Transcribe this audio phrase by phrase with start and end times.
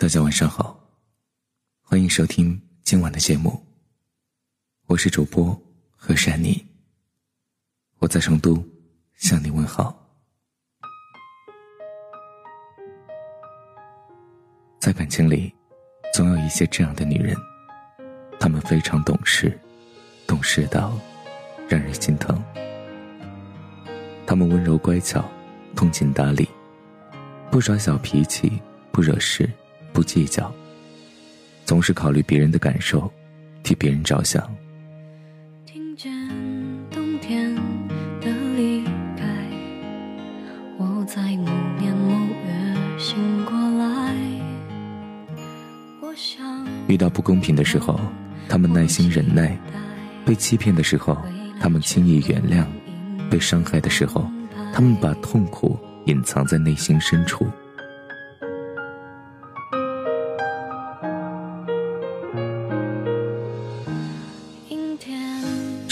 [0.00, 0.78] 大家晚上好，
[1.82, 3.60] 欢迎收听今晚的节目。
[4.86, 5.60] 我是主播
[5.96, 6.64] 何山妮，
[7.98, 8.64] 我在成都
[9.16, 10.08] 向你问好。
[14.78, 15.52] 在感情里，
[16.14, 17.36] 总有一些这样的女人，
[18.38, 19.58] 她们非常懂事，
[20.28, 20.96] 懂事到
[21.68, 22.40] 让人心疼。
[24.24, 25.28] 她们温柔乖巧，
[25.74, 26.48] 通情达理，
[27.50, 28.62] 不耍小脾气，
[28.92, 29.50] 不惹事。
[29.98, 30.54] 不计较，
[31.64, 33.12] 总是考虑别人的感受，
[33.64, 34.48] 替别人着想。
[35.66, 36.08] 听见
[36.88, 37.52] 冬天
[38.20, 38.84] 的离
[39.16, 39.24] 开，
[40.78, 44.14] 我在某年某月醒过来。
[46.00, 47.98] 我想遇到不公平的时候，
[48.48, 49.58] 他们耐心忍耐；
[50.24, 51.20] 被欺骗的时候，
[51.60, 52.64] 他们轻易原谅；
[53.28, 54.30] 被伤害的时候，
[54.72, 57.44] 他们把痛苦隐藏在内心深处。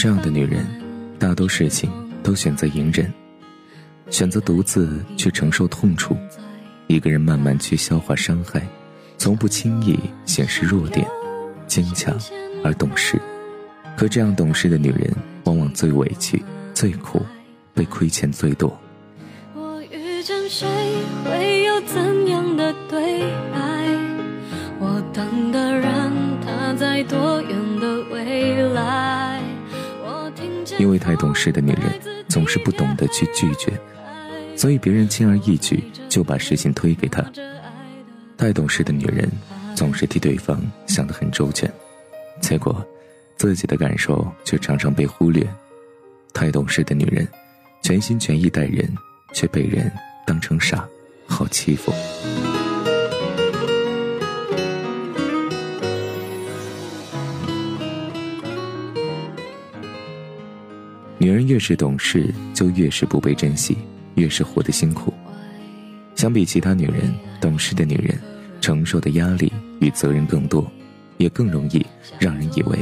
[0.07, 0.65] 这样的女人，
[1.19, 1.91] 大多事情
[2.23, 3.13] 都选择隐忍，
[4.09, 6.15] 选择独自去承受痛楚，
[6.87, 8.65] 一个人慢慢去消化伤害，
[9.17, 11.05] 从不轻易显示弱点，
[11.67, 12.17] 坚强
[12.63, 13.21] 而懂事。
[13.97, 15.13] 可这样懂事的女人，
[15.43, 16.41] 往往最委屈、
[16.73, 17.21] 最苦，
[17.73, 18.79] 被亏欠最多。
[19.53, 20.65] 我遇见谁
[21.25, 21.56] 会
[30.77, 33.71] 因为太懂事的女人总是不懂得去拒绝，
[34.55, 37.23] 所以别人轻而易举就把事情推给她。
[38.37, 39.29] 太懂事的女人
[39.75, 41.71] 总是替对方想得很周全，
[42.39, 42.85] 结果
[43.35, 45.47] 自己的感受却常常被忽略。
[46.33, 47.27] 太懂事的女人
[47.81, 48.87] 全心全意待人，
[49.33, 49.91] 却被人
[50.25, 50.87] 当成傻，
[51.25, 51.91] 好欺负。
[61.19, 63.77] 女人越是懂事，就越是不被珍惜，
[64.15, 65.11] 越是活得辛苦。
[66.15, 68.17] 相比其他女人，懂事的女人
[68.61, 70.69] 承受的压力与责任更多，
[71.17, 71.85] 也更容易
[72.19, 72.77] 让人以为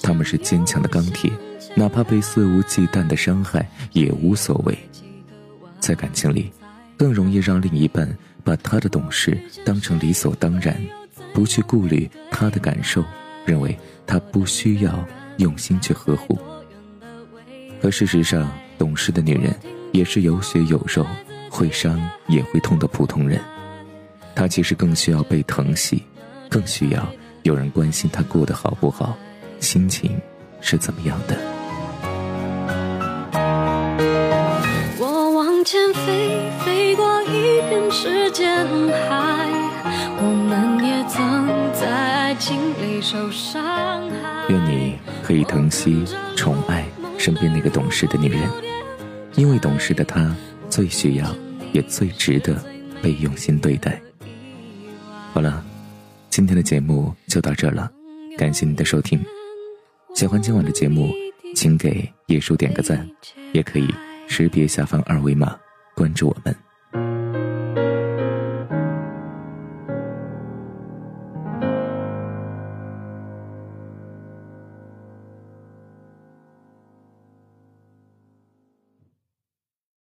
[0.00, 1.30] 她们是坚强的钢铁，
[1.74, 4.78] 哪怕被肆无忌惮的伤害也无所谓。
[5.80, 6.52] 在感情里，
[6.96, 8.08] 更容易让另一半
[8.44, 10.80] 把她的懂事当成理所当然，
[11.34, 13.04] 不去顾虑她的感受，
[13.44, 13.76] 认为
[14.06, 15.04] 她不需要
[15.38, 16.38] 用心去呵护。
[17.82, 18.48] 可事实上，
[18.78, 19.52] 懂事的女人
[19.90, 21.04] 也是有血有肉、
[21.50, 23.40] 会伤也会痛的普通人。
[24.36, 26.04] 她其实更需要被疼惜，
[26.48, 27.04] 更需要
[27.42, 29.16] 有人关心她过得好不好，
[29.58, 30.16] 心情
[30.60, 31.36] 是怎么样的。
[35.00, 38.64] 我往前飞，飞过一片时间
[39.08, 39.48] 海，
[40.18, 44.46] 我们也曾在爱情里受伤害。
[44.50, 46.04] 愿你可以疼惜、
[46.36, 46.84] 宠爱。
[47.22, 48.50] 身边那个懂事的女人，
[49.36, 50.34] 因为懂事的她
[50.68, 51.36] 最需要，
[51.72, 52.60] 也最值得
[53.00, 54.02] 被用心对待。
[55.32, 55.64] 好了，
[56.30, 57.88] 今天的节目就到这了，
[58.36, 59.24] 感谢你的收听。
[60.16, 61.12] 喜欢今晚的节目，
[61.54, 63.08] 请给叶叔点个赞，
[63.52, 63.86] 也可以
[64.26, 65.56] 识别下方二维码
[65.94, 66.52] 关注我们。